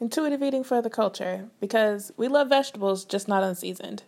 Intuitive 0.00 0.44
eating 0.44 0.62
for 0.62 0.80
the 0.80 0.90
culture 0.90 1.48
because 1.60 2.12
we 2.16 2.28
love 2.28 2.48
vegetables, 2.48 3.04
just 3.04 3.26
not 3.26 3.42
unseasoned. 3.42 4.04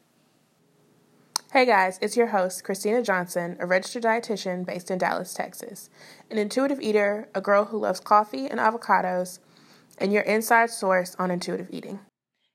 Hey 1.52 1.66
guys, 1.66 1.98
it's 2.00 2.16
your 2.16 2.28
host, 2.28 2.62
Christina 2.62 3.02
Johnson, 3.02 3.56
a 3.58 3.66
registered 3.66 4.04
dietitian 4.04 4.64
based 4.64 4.88
in 4.88 4.98
Dallas, 4.98 5.34
Texas. 5.34 5.90
An 6.30 6.38
intuitive 6.38 6.80
eater, 6.80 7.28
a 7.34 7.40
girl 7.40 7.64
who 7.64 7.78
loves 7.80 7.98
coffee 7.98 8.46
and 8.46 8.60
avocados, 8.60 9.40
and 9.98 10.12
your 10.12 10.22
inside 10.22 10.70
source 10.70 11.16
on 11.18 11.32
intuitive 11.32 11.66
eating. 11.72 11.98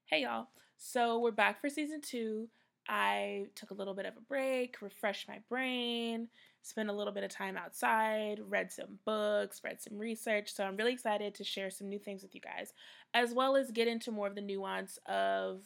Hey 0.06 0.22
y'all. 0.22 0.48
So 0.78 1.20
we're 1.20 1.32
back 1.32 1.60
for 1.60 1.70
season 1.70 2.00
two. 2.00 2.48
I 2.88 3.48
took 3.56 3.72
a 3.72 3.74
little 3.74 3.96
bit 3.96 4.06
of 4.06 4.16
a 4.16 4.22
break, 4.22 4.82
refreshed 4.82 5.28
my 5.28 5.40
brain, 5.50 6.30
spent 6.66 6.90
a 6.90 6.94
little 6.94 7.14
bit 7.14 7.24
of 7.24 7.30
time 7.30 7.58
outside, 7.58 8.40
read 8.48 8.72
some 8.72 9.00
books, 9.06 9.62
read 9.64 9.82
some 9.82 9.98
research. 9.98 10.52
So 10.54 10.64
I'm 10.64 10.76
really 10.76 10.94
excited 10.94 11.36
to 11.36 11.44
share 11.44 11.70
some 11.70 11.90
new 11.90 12.00
things 12.00 12.24
with 12.24 12.34
you 12.34 12.42
guys, 12.42 12.74
as 13.14 13.34
well 13.34 13.56
as 13.56 13.72
get 13.72 13.88
into 13.88 14.12
more 14.12 14.28
of 14.28 14.36
the 14.36 14.42
nuance 14.42 14.98
of 15.06 15.62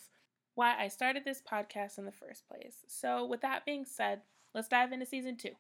why 0.56 0.76
I 0.78 0.90
started 0.90 1.24
this 1.24 1.42
podcast 1.42 1.98
in 1.98 2.06
the 2.06 2.12
first 2.12 2.46
place. 2.48 2.80
So, 2.88 3.26
with 3.26 3.40
that 3.42 3.66
being 3.66 3.86
said, 3.86 4.22
let's 4.54 4.68
dive 4.68 4.92
into 4.92 5.06
season 5.06 5.38
two. 5.38 5.52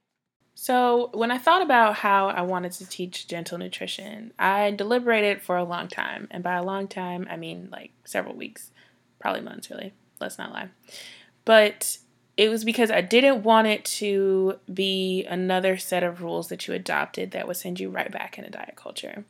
So, 0.55 1.09
when 1.13 1.31
I 1.31 1.37
thought 1.37 1.61
about 1.61 1.95
how 1.95 2.27
I 2.27 2.41
wanted 2.41 2.73
to 2.73 2.85
teach 2.85 3.25
gentle 3.25 3.57
nutrition, 3.57 4.33
I 4.37 4.71
deliberated 4.71 5.41
for 5.41 5.55
a 5.55 5.63
long 5.63 5.87
time. 5.87 6.27
And 6.31 6.43
by 6.43 6.55
a 6.55 6.63
long 6.63 6.89
time, 6.89 7.27
I 7.31 7.37
mean 7.37 7.69
like 7.71 7.91
several 8.03 8.35
weeks, 8.35 8.71
probably 9.19 9.41
months, 9.41 9.69
really. 9.71 9.93
Let's 10.19 10.37
not 10.37 10.51
lie. 10.51 10.67
But 11.45 11.97
it 12.39 12.49
was 12.49 12.63
because 12.63 12.89
I 12.89 13.01
didn't 13.01 13.43
want 13.43 13.67
it 13.67 13.83
to 13.83 14.59
be 14.73 15.25
another 15.25 15.75
set 15.75 16.03
of 16.03 16.21
rules 16.21 16.47
that 16.47 16.65
you 16.65 16.73
adopted 16.73 17.31
that 17.31 17.49
would 17.49 17.57
send 17.57 17.81
you 17.81 17.89
right 17.89 18.09
back 18.09 18.37
into 18.37 18.49
diet 18.49 18.77
culture. 18.77 19.25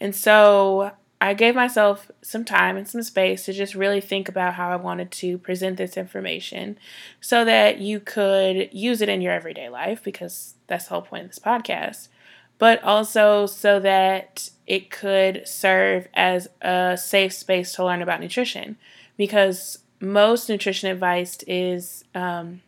And 0.00 0.16
so 0.16 0.92
I 1.20 1.34
gave 1.34 1.54
myself 1.54 2.10
some 2.22 2.46
time 2.46 2.78
and 2.78 2.88
some 2.88 3.02
space 3.02 3.44
to 3.44 3.52
just 3.52 3.74
really 3.74 4.00
think 4.00 4.30
about 4.30 4.54
how 4.54 4.70
I 4.70 4.76
wanted 4.76 5.10
to 5.10 5.36
present 5.36 5.76
this 5.76 5.98
information 5.98 6.78
so 7.20 7.44
that 7.44 7.80
you 7.80 8.00
could 8.00 8.72
use 8.72 9.02
it 9.02 9.10
in 9.10 9.20
your 9.20 9.34
everyday 9.34 9.68
life 9.68 10.02
because 10.02 10.54
that's 10.68 10.86
the 10.86 10.94
whole 10.94 11.02
point 11.02 11.24
of 11.24 11.28
this 11.28 11.38
podcast, 11.38 12.08
but 12.56 12.82
also 12.82 13.44
so 13.44 13.78
that 13.78 14.48
it 14.66 14.90
could 14.90 15.46
serve 15.46 16.08
as 16.14 16.48
a 16.62 16.96
safe 16.98 17.34
space 17.34 17.74
to 17.74 17.84
learn 17.84 18.00
about 18.00 18.22
nutrition 18.22 18.78
because 19.18 19.80
most 20.00 20.48
nutrition 20.48 20.90
advice 20.90 21.42
is 21.46 22.04
um, 22.14 22.62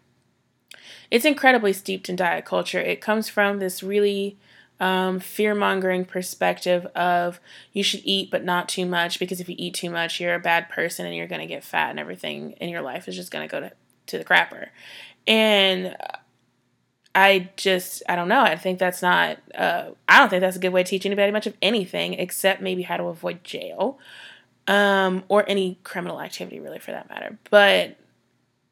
it's 1.11 1.25
incredibly 1.25 1.73
steeped 1.73 2.09
in 2.09 2.17
diet 2.17 2.45
culture. 2.45 2.81
It 2.81 3.01
comes 3.01 3.29
from 3.29 3.59
this 3.59 3.83
really 3.83 4.37
um, 4.79 5.21
fear 5.21 5.55
mongering 5.55 6.05
perspective 6.05 6.87
of 6.95 7.39
you 7.73 7.83
should 7.83 8.01
eat 8.05 8.31
but 8.31 8.45
not 8.45 8.69
too 8.69 8.87
much 8.87 9.19
because 9.19 9.41
if 9.41 9.49
you 9.49 9.55
eat 9.59 9.75
too 9.75 9.91
much, 9.91 10.21
you're 10.21 10.35
a 10.35 10.41
bad 10.41 10.69
person 10.69 11.07
and 11.07 11.15
you're 11.15 11.27
going 11.27 11.41
to 11.41 11.47
get 11.47 11.65
fat 11.65 11.91
and 11.91 11.99
everything 11.99 12.53
in 12.53 12.69
your 12.69 12.81
life 12.81 13.07
is 13.07 13.17
just 13.17 13.31
going 13.31 13.47
to 13.47 13.51
go 13.51 13.61
to 13.61 13.73
to 14.07 14.19
the 14.19 14.25
crapper. 14.25 14.69
And 15.27 15.97
I 17.15 17.51
just 17.57 18.03
I 18.09 18.17
don't 18.17 18.29
know. 18.29 18.41
I 18.41 18.57
think 18.57 18.79
that's 18.79 19.03
not. 19.03 19.39
Uh, 19.55 19.91
I 20.09 20.19
don't 20.19 20.31
think 20.31 20.41
that's 20.41 20.57
a 20.57 20.61
good 20.61 20.71
way 20.71 20.83
to 20.83 20.89
teach 20.89 21.07
anybody 21.07 21.31
much 21.33 21.47
of 21.47 21.57
anything 21.61 22.15
except 22.15 22.63
maybe 22.63 22.83
how 22.83 22.97
to 22.97 23.05
avoid 23.05 23.45
jail 23.45 23.99
um, 24.71 25.25
or 25.27 25.45
any 25.49 25.79
criminal 25.83 26.21
activity, 26.21 26.61
really, 26.61 26.79
for 26.79 26.93
that 26.93 27.11
matter. 27.11 27.37
But 27.51 27.97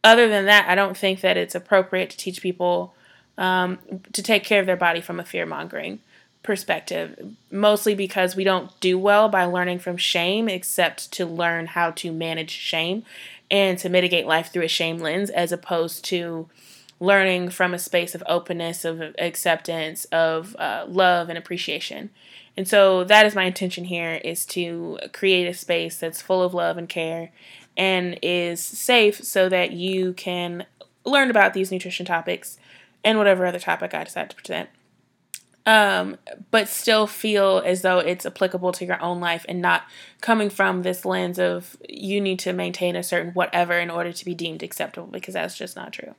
other 0.05 0.29
than 0.29 0.47
that, 0.47 0.69
I 0.69 0.77
don't 0.77 0.97
think 0.97 1.23
that 1.23 1.37
it's 1.37 1.57
appropriate 1.57 2.11
to 2.11 2.17
teach 2.17 2.41
people 2.41 2.95
um, 3.37 3.79
to 4.13 4.23
take 4.23 4.45
care 4.45 4.61
of 4.61 4.67
their 4.67 4.77
body 4.77 5.01
from 5.01 5.19
a 5.19 5.25
fear 5.25 5.45
mongering 5.45 5.99
perspective, 6.45 7.35
mostly 7.51 7.97
because 7.97 8.37
we 8.37 8.45
don't 8.45 8.79
do 8.79 8.97
well 8.97 9.29
by 9.29 9.45
learning 9.45 9.81
from 9.81 9.97
shame, 9.97 10.49
except 10.49 11.11
to 11.13 11.27
learn 11.27 11.67
how 11.67 11.91
to 11.91 12.13
manage 12.13 12.51
shame 12.51 13.03
and 13.51 13.77
to 13.81 13.89
mitigate 13.89 14.27
life 14.27 14.53
through 14.53 14.65
a 14.65 14.69
shame 14.69 14.99
lens, 14.99 15.31
as 15.31 15.51
opposed 15.51 16.05
to 16.05 16.49
learning 17.01 17.49
from 17.49 17.75
a 17.75 17.79
space 17.79 18.15
of 18.15 18.23
openness, 18.29 18.85
of 18.85 19.03
acceptance, 19.19 20.05
of 20.07 20.55
uh, 20.61 20.85
love 20.87 21.29
and 21.29 21.37
appreciation. 21.37 22.11
And 22.59 22.67
so 22.67 23.05
that 23.05 23.25
is 23.25 23.37
my 23.37 23.45
intention 23.45 23.85
here 23.85 24.21
is 24.25 24.45
to 24.47 24.99
create 25.13 25.47
a 25.47 25.55
space 25.55 25.97
that's 25.97 26.21
full 26.21 26.43
of 26.43 26.55
love 26.55 26.77
and 26.77 26.89
care 26.89 27.31
and 27.77 28.19
is 28.21 28.61
safe 28.61 29.23
so 29.23 29.49
that 29.49 29.71
you 29.71 30.13
can 30.15 30.67
learn 31.05 31.31
about 31.31 31.55
these 31.55 31.71
nutrition 31.71 32.05
topics 32.05 32.59
and 33.05 33.17
whatever 33.17 33.47
other 33.47 33.61
topic 33.61 33.95
I 33.95 34.03
decide 34.03 34.31
to 34.31 34.35
present 34.37 34.71
um, 35.69 36.17
but 36.51 36.67
still 36.67 37.07
feel 37.07 37.63
as 37.63 37.83
though 37.83 37.99
it's 37.99 38.25
applicable 38.25 38.73
to 38.73 38.87
your 38.87 39.01
own 39.03 39.21
life 39.21 39.45
and 39.51 39.61
not 39.61 39.83
coming 40.23 40.49
from 40.49 40.81
this 40.81 41.05
lens 41.05 41.39
of 41.39 41.77
you 41.87 42.23
need 42.23 42.39
to 42.39 42.55
maintain 42.55 42.97
a 42.97 43.03
certain 43.03 43.35
whatever 43.35 43.75
in 43.75 43.91
order 43.91 44.11
to 44.11 44.25
be 44.25 44.35
deemed 44.35 44.63
acceptable 44.63 45.09
because 45.09 45.35
that's 45.35 45.59
just 45.59 45.77
not 45.77 45.93
true. 45.93 46.15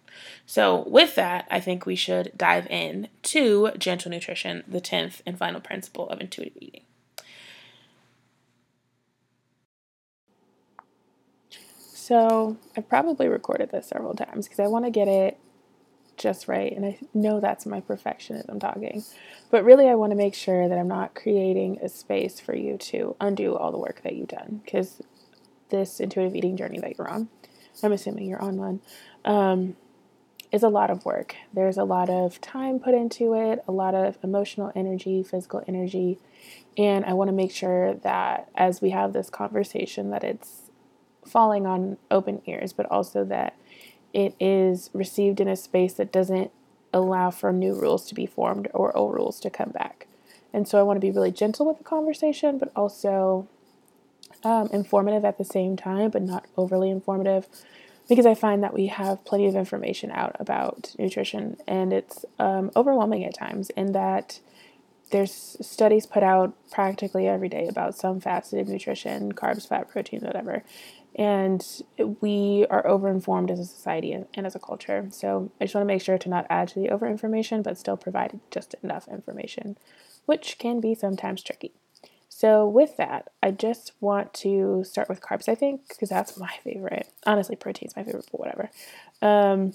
So, 0.45 0.83
with 0.87 1.15
that, 1.15 1.47
I 1.49 1.59
think 1.61 1.87
we 1.87 1.95
should 1.95 2.31
dive 2.37 2.67
in 2.67 3.07
to 3.23 3.71
gentle 3.79 4.11
nutrition, 4.11 4.63
the 4.67 4.79
10th 4.79 5.23
and 5.25 5.35
final 5.35 5.59
principle 5.59 6.07
of 6.09 6.21
intuitive 6.21 6.53
eating. 6.59 6.83
So, 11.91 12.55
I've 12.77 12.87
probably 12.87 13.27
recorded 13.27 13.71
this 13.71 13.87
several 13.87 14.13
times 14.13 14.45
because 14.45 14.59
I 14.59 14.67
want 14.67 14.85
to 14.85 14.91
get 14.91 15.07
it 15.07 15.39
just 16.19 16.47
right. 16.47 16.71
And 16.71 16.85
I 16.85 16.99
know 17.13 17.39
that's 17.39 17.65
my 17.65 17.81
perfectionism 17.81 18.59
talking. 18.59 19.03
But 19.49 19.63
really, 19.63 19.87
I 19.87 19.95
want 19.95 20.11
to 20.11 20.15
make 20.15 20.35
sure 20.35 20.69
that 20.69 20.77
I'm 20.77 20.87
not 20.87 21.15
creating 21.15 21.79
a 21.81 21.89
space 21.89 22.39
for 22.39 22.55
you 22.55 22.77
to 22.77 23.15
undo 23.19 23.55
all 23.55 23.71
the 23.71 23.79
work 23.79 24.01
that 24.03 24.15
you've 24.15 24.27
done. 24.27 24.61
Because 24.63 25.01
this 25.69 25.99
intuitive 25.99 26.35
eating 26.35 26.57
journey 26.57 26.79
that 26.79 26.97
you're 26.97 27.09
on, 27.09 27.29
I'm 27.81 27.91
assuming 27.91 28.27
you're 28.27 28.41
on 28.41 28.57
one, 28.57 28.81
um, 29.25 29.75
is 30.51 30.63
a 30.63 30.69
lot 30.69 30.89
of 30.89 31.05
work. 31.05 31.35
There's 31.53 31.77
a 31.77 31.83
lot 31.83 32.09
of 32.09 32.41
time 32.41 32.79
put 32.79 32.93
into 32.93 33.33
it, 33.33 33.63
a 33.67 33.71
lot 33.71 33.95
of 33.95 34.17
emotional 34.23 34.71
energy, 34.75 35.23
physical 35.23 35.63
energy. 35.67 36.19
And 36.77 37.05
I 37.05 37.13
want 37.13 37.29
to 37.29 37.35
make 37.35 37.51
sure 37.51 37.93
that 37.95 38.49
as 38.55 38.81
we 38.81 38.89
have 38.89 39.13
this 39.13 39.29
conversation, 39.29 40.09
that 40.09 40.23
it's 40.23 40.71
falling 41.25 41.65
on 41.65 41.97
open 42.09 42.41
ears, 42.45 42.73
but 42.73 42.85
also 42.87 43.23
that 43.25 43.55
it 44.13 44.35
is 44.39 44.89
received 44.93 45.39
in 45.39 45.47
a 45.47 45.55
space 45.55 45.93
that 45.93 46.11
doesn't 46.11 46.51
allow 46.91 47.29
for 47.29 47.53
new 47.53 47.73
rules 47.73 48.07
to 48.07 48.15
be 48.15 48.25
formed 48.25 48.67
or 48.73 48.95
old 48.97 49.13
rules 49.13 49.39
to 49.39 49.49
come 49.49 49.69
back. 49.69 50.07
And 50.51 50.67
so 50.67 50.79
I 50.79 50.83
want 50.83 50.97
to 50.97 51.01
be 51.01 51.11
really 51.11 51.31
gentle 51.31 51.65
with 51.65 51.77
the 51.77 51.83
conversation, 51.83 52.57
but 52.57 52.71
also 52.75 53.47
um, 54.43 54.69
informative 54.71 55.23
at 55.23 55.37
the 55.37 55.45
same 55.45 55.77
time, 55.77 56.09
but 56.09 56.23
not 56.23 56.47
overly 56.57 56.89
informative, 56.89 57.47
because 58.07 58.25
I 58.25 58.33
find 58.33 58.63
that 58.63 58.73
we 58.73 58.87
have 58.87 59.23
plenty 59.25 59.45
of 59.45 59.55
information 59.55 60.09
out 60.09 60.35
about 60.39 60.95
nutrition 60.97 61.57
and 61.67 61.93
it's 61.93 62.25
um, 62.39 62.71
overwhelming 62.75 63.23
at 63.23 63.35
times, 63.35 63.69
in 63.71 63.91
that 63.91 64.39
there's 65.11 65.57
studies 65.61 66.05
put 66.05 66.23
out 66.23 66.53
practically 66.71 67.27
every 67.27 67.49
day 67.49 67.67
about 67.67 67.95
some 67.95 68.19
facet 68.19 68.59
of 68.59 68.67
nutrition 68.67 69.33
carbs, 69.33 69.67
fat, 69.67 69.89
protein, 69.89 70.21
whatever 70.21 70.63
and 71.15 71.65
we 72.21 72.65
are 72.69 72.83
overinformed 72.83 73.51
as 73.51 73.59
a 73.59 73.65
society 73.65 74.13
and, 74.13 74.27
as 74.45 74.55
a 74.55 74.59
culture. 74.59 75.07
So 75.11 75.51
I 75.59 75.65
just 75.65 75.75
want 75.75 75.83
to 75.83 75.93
make 75.93 76.01
sure 76.01 76.17
to 76.17 76.29
not 76.29 76.45
add 76.49 76.69
to 76.69 76.79
the 76.79 76.89
overinformation, 76.89 77.63
but 77.63 77.77
still 77.77 77.97
provide 77.97 78.39
just 78.51 78.75
enough 78.83 79.07
information, 79.07 79.77
which 80.25 80.57
can 80.59 80.79
be 80.79 80.95
sometimes 80.95 81.43
tricky. 81.43 81.73
So 82.29 82.65
with 82.67 82.95
that, 82.97 83.31
I 83.43 83.51
just 83.51 83.91
want 83.99 84.33
to 84.35 84.83
start 84.85 85.09
with 85.09 85.19
carbs. 85.19 85.49
I 85.49 85.55
think 85.55 85.89
because 85.89 86.09
that's 86.09 86.37
my 86.37 86.53
favorite. 86.63 87.11
Honestly, 87.25 87.55
protein's 87.55 87.95
my 87.95 88.03
favorite, 88.03 88.27
but 88.31 88.39
whatever. 88.39 88.69
Um, 89.21 89.73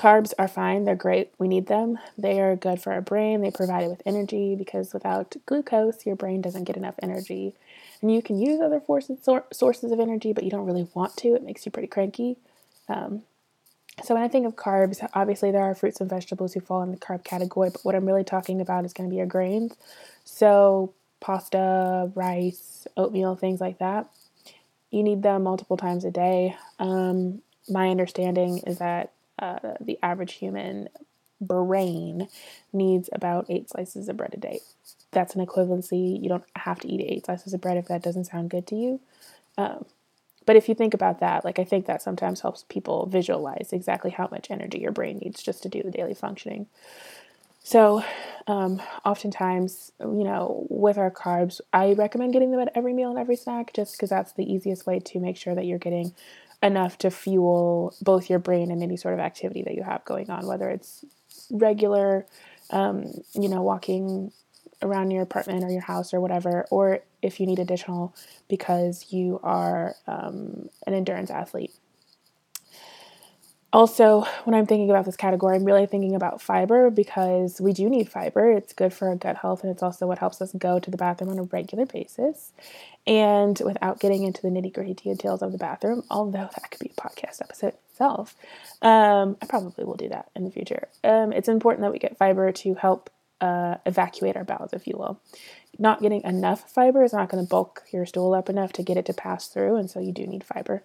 carbs 0.00 0.32
are 0.38 0.48
fine. 0.48 0.86
They're 0.86 0.96
great. 0.96 1.30
We 1.38 1.46
need 1.46 1.66
them. 1.66 1.98
They 2.16 2.40
are 2.40 2.56
good 2.56 2.80
for 2.80 2.90
our 2.90 3.02
brain. 3.02 3.42
They 3.42 3.50
provide 3.50 3.84
it 3.84 3.88
with 3.88 4.02
energy 4.06 4.54
because 4.54 4.94
without 4.94 5.36
glucose, 5.44 6.06
your 6.06 6.16
brain 6.16 6.40
doesn't 6.40 6.64
get 6.64 6.78
enough 6.78 6.94
energy 7.02 7.54
and 8.00 8.12
you 8.12 8.22
can 8.22 8.40
use 8.40 8.62
other 8.62 8.80
forces, 8.80 9.18
sources 9.52 9.92
of 9.92 10.00
energy, 10.00 10.32
but 10.32 10.42
you 10.42 10.50
don't 10.50 10.64
really 10.64 10.88
want 10.94 11.18
to. 11.18 11.34
It 11.34 11.42
makes 11.42 11.66
you 11.66 11.72
pretty 11.72 11.88
cranky. 11.88 12.38
Um, 12.88 13.24
so 14.02 14.14
when 14.14 14.22
I 14.22 14.28
think 14.28 14.46
of 14.46 14.56
carbs, 14.56 15.06
obviously 15.12 15.50
there 15.50 15.64
are 15.64 15.74
fruits 15.74 16.00
and 16.00 16.08
vegetables 16.08 16.54
who 16.54 16.60
fall 16.60 16.82
in 16.82 16.92
the 16.92 16.96
carb 16.96 17.22
category, 17.22 17.68
but 17.68 17.84
what 17.84 17.94
I'm 17.94 18.06
really 18.06 18.24
talking 18.24 18.62
about 18.62 18.86
is 18.86 18.94
going 18.94 19.06
to 19.06 19.12
be 19.12 19.18
your 19.18 19.26
grains. 19.26 19.74
So 20.24 20.94
pasta, 21.20 22.10
rice, 22.14 22.86
oatmeal, 22.96 23.36
things 23.36 23.60
like 23.60 23.78
that. 23.80 24.08
You 24.90 25.02
need 25.02 25.22
them 25.22 25.42
multiple 25.42 25.76
times 25.76 26.06
a 26.06 26.10
day. 26.10 26.56
Um, 26.78 27.42
my 27.68 27.90
understanding 27.90 28.62
is 28.66 28.78
that 28.78 29.12
uh, 29.40 29.74
the 29.80 29.98
average 30.02 30.34
human 30.34 30.88
brain 31.40 32.28
needs 32.72 33.08
about 33.12 33.46
eight 33.48 33.68
slices 33.70 34.08
of 34.08 34.16
bread 34.16 34.34
a 34.34 34.36
day 34.36 34.60
that's 35.12 35.34
an 35.34 35.44
equivalency. 35.44 36.22
You 36.22 36.28
don't 36.28 36.44
have 36.56 36.80
to 36.80 36.88
eat 36.88 37.04
eight 37.06 37.26
slices 37.26 37.54
of 37.54 37.60
bread 37.60 37.76
if 37.76 37.88
that 37.88 38.02
doesn't 38.02 38.26
sound 38.26 38.50
good 38.50 38.66
to 38.68 38.76
you. 38.76 39.00
Um, 39.58 39.84
but 40.46 40.56
if 40.56 40.68
you 40.68 40.74
think 40.74 40.94
about 40.94 41.20
that, 41.20 41.44
like 41.44 41.58
I 41.58 41.64
think 41.64 41.86
that 41.86 42.02
sometimes 42.02 42.40
helps 42.40 42.64
people 42.68 43.06
visualize 43.06 43.70
exactly 43.72 44.10
how 44.10 44.28
much 44.30 44.50
energy 44.50 44.78
your 44.78 44.92
brain 44.92 45.18
needs 45.18 45.42
just 45.42 45.62
to 45.62 45.68
do 45.68 45.82
the 45.82 45.90
daily 45.90 46.14
functioning. 46.14 46.66
So, 47.62 48.02
um, 48.46 48.80
oftentimes, 49.04 49.92
you 50.00 50.24
know, 50.24 50.66
with 50.70 50.96
our 50.96 51.10
carbs, 51.10 51.60
I 51.74 51.92
recommend 51.92 52.32
getting 52.32 52.52
them 52.52 52.60
at 52.60 52.72
every 52.74 52.94
meal 52.94 53.10
and 53.10 53.18
every 53.18 53.36
snack 53.36 53.74
just 53.74 53.92
because 53.92 54.10
that's 54.10 54.32
the 54.32 54.50
easiest 54.50 54.86
way 54.86 54.98
to 54.98 55.20
make 55.20 55.36
sure 55.36 55.54
that 55.54 55.66
you're 55.66 55.78
getting 55.78 56.14
enough 56.62 56.98
to 56.98 57.10
fuel 57.10 57.94
both 58.02 58.28
your 58.28 58.38
brain 58.38 58.70
and 58.70 58.82
any 58.82 58.96
sort 58.96 59.14
of 59.14 59.20
activity 59.20 59.62
that 59.62 59.74
you 59.74 59.82
have 59.82 60.04
going 60.04 60.30
on, 60.30 60.46
whether 60.46 60.68
it's 60.68 61.04
regular, 61.50 62.26
um, 62.70 63.04
you 63.34 63.48
know, 63.48 63.62
walking 63.62 64.32
around 64.82 65.10
your 65.10 65.22
apartment 65.22 65.64
or 65.64 65.70
your 65.70 65.82
house 65.82 66.12
or 66.14 66.20
whatever, 66.20 66.66
or 66.70 67.00
if 67.22 67.40
you 67.40 67.46
need 67.46 67.58
additional 67.58 68.14
because 68.48 69.06
you 69.10 69.40
are 69.42 69.94
um, 70.06 70.68
an 70.86 70.94
endurance 70.94 71.30
athlete. 71.30 71.72
Also, 73.72 74.22
when 74.44 74.54
I'm 74.56 74.66
thinking 74.66 74.90
about 74.90 75.04
this 75.04 75.16
category, 75.16 75.54
I'm 75.54 75.62
really 75.64 75.86
thinking 75.86 76.16
about 76.16 76.42
fiber 76.42 76.90
because 76.90 77.60
we 77.60 77.72
do 77.72 77.88
need 77.88 78.08
fiber. 78.08 78.50
It's 78.50 78.72
good 78.72 78.92
for 78.92 79.08
our 79.08 79.14
gut 79.14 79.36
health 79.36 79.62
and 79.62 79.70
it's 79.70 79.82
also 79.82 80.08
what 80.08 80.18
helps 80.18 80.42
us 80.42 80.52
go 80.58 80.80
to 80.80 80.90
the 80.90 80.96
bathroom 80.96 81.30
on 81.30 81.38
a 81.38 81.44
regular 81.44 81.86
basis. 81.86 82.52
And 83.06 83.60
without 83.64 84.00
getting 84.00 84.24
into 84.24 84.42
the 84.42 84.48
nitty 84.48 84.72
gritty 84.74 84.94
details 84.94 85.40
of 85.40 85.52
the 85.52 85.58
bathroom, 85.58 86.02
although 86.10 86.50
that 86.52 86.70
could 86.72 86.80
be 86.80 86.90
a 86.96 87.00
podcast 87.00 87.40
episode 87.40 87.74
itself, 87.90 88.34
um, 88.82 89.36
I 89.40 89.46
probably 89.46 89.84
will 89.84 89.94
do 89.94 90.08
that 90.08 90.30
in 90.34 90.44
the 90.44 90.50
future. 90.50 90.88
Um, 91.04 91.32
it's 91.32 91.48
important 91.48 91.82
that 91.82 91.92
we 91.92 92.00
get 92.00 92.18
fiber 92.18 92.50
to 92.50 92.74
help 92.74 93.08
uh, 93.40 93.76
evacuate 93.86 94.36
our 94.36 94.44
bowels, 94.44 94.72
if 94.72 94.86
you 94.86 94.96
will. 94.96 95.20
Not 95.78 96.02
getting 96.02 96.22
enough 96.24 96.68
fiber 96.68 97.04
is 97.04 97.12
not 97.12 97.28
going 97.28 97.42
to 97.42 97.48
bulk 97.48 97.84
your 97.92 98.04
stool 98.04 98.34
up 98.34 98.50
enough 98.50 98.72
to 98.74 98.82
get 98.82 98.96
it 98.96 99.06
to 99.06 99.14
pass 99.14 99.46
through, 99.46 99.76
and 99.76 99.88
so 99.88 100.00
you 100.00 100.12
do 100.12 100.26
need 100.26 100.44
fiber. 100.44 100.82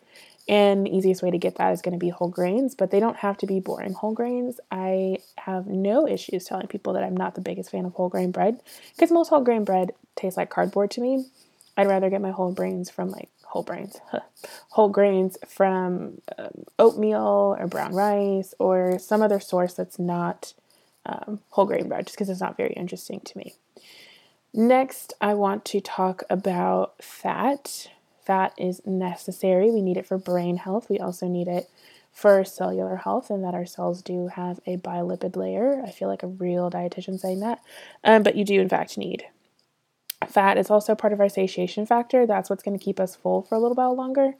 And 0.47 0.85
the 0.85 0.95
easiest 0.95 1.23
way 1.23 1.31
to 1.31 1.39
get 1.39 1.55
that 1.55 1.73
is 1.73 1.81
going 1.81 1.93
to 1.93 2.03
be 2.03 2.09
whole 2.09 2.27
grains, 2.29 2.75
but 2.75 2.91
they 2.91 2.99
don't 2.99 3.17
have 3.17 3.37
to 3.39 3.47
be 3.47 3.59
boring 3.59 3.93
whole 3.93 4.13
grains. 4.13 4.59
I 4.71 5.17
have 5.39 5.65
no 5.65 6.07
issues 6.07 6.45
telling 6.45 6.67
people 6.67 6.93
that 6.93 7.03
I'm 7.03 7.17
not 7.17 7.33
the 7.33 7.41
biggest 7.41 7.71
fan 7.71 7.85
of 7.85 7.93
whole 7.93 8.09
grain 8.09 8.31
bread 8.31 8.61
because 8.95 9.11
most 9.11 9.29
whole 9.29 9.41
grain 9.41 9.63
bread 9.63 9.91
tastes 10.15 10.37
like 10.37 10.51
cardboard 10.51 10.91
to 10.91 11.01
me. 11.01 11.25
I'd 11.77 11.87
rather 11.87 12.09
get 12.09 12.21
my 12.21 12.31
whole 12.31 12.51
grains 12.53 12.89
from 12.91 13.09
like 13.09 13.29
whole 13.43 13.63
grains, 13.63 13.99
whole 14.69 14.89
grains 14.89 15.37
from 15.47 16.21
um, 16.37 16.65
oatmeal 16.77 17.55
or 17.59 17.67
brown 17.67 17.93
rice 17.93 18.53
or 18.59 18.99
some 18.99 19.21
other 19.21 19.39
source 19.39 19.73
that's 19.73 19.97
not 19.97 20.53
um, 21.05 21.39
whole 21.49 21.65
grain 21.65 21.87
bread, 21.87 22.05
just 22.05 22.17
because 22.17 22.29
it's 22.29 22.41
not 22.41 22.57
very 22.57 22.73
interesting 22.73 23.19
to 23.21 23.37
me. 23.37 23.53
Next, 24.53 25.13
I 25.19 25.33
want 25.33 25.65
to 25.65 25.81
talk 25.81 26.23
about 26.29 27.01
fat. 27.03 27.89
Fat 28.25 28.53
is 28.57 28.81
necessary. 28.85 29.71
We 29.71 29.81
need 29.81 29.97
it 29.97 30.07
for 30.07 30.17
brain 30.17 30.57
health. 30.57 30.89
We 30.89 30.99
also 30.99 31.27
need 31.27 31.47
it 31.47 31.69
for 32.11 32.43
cellular 32.45 32.95
health, 32.95 33.29
and 33.29 33.43
that 33.43 33.53
our 33.53 33.65
cells 33.65 34.01
do 34.01 34.27
have 34.27 34.59
a 34.65 34.77
bilipid 34.77 35.35
layer. 35.35 35.83
I 35.85 35.91
feel 35.91 36.07
like 36.07 36.23
a 36.23 36.27
real 36.27 36.71
dietitian 36.71 37.19
saying 37.19 37.41
that, 37.41 37.61
um, 38.03 38.23
but 38.23 38.35
you 38.35 38.45
do, 38.45 38.61
in 38.61 38.69
fact, 38.69 38.97
need 38.97 39.25
fat. 40.27 40.57
It's 40.57 40.71
also 40.71 40.95
part 40.95 41.13
of 41.13 41.19
our 41.19 41.29
satiation 41.29 41.85
factor. 41.85 42.25
That's 42.25 42.49
what's 42.49 42.63
going 42.63 42.77
to 42.77 42.83
keep 42.83 42.99
us 42.99 43.15
full 43.15 43.41
for 43.41 43.55
a 43.55 43.59
little 43.59 43.75
while 43.75 43.95
longer. 43.95 44.33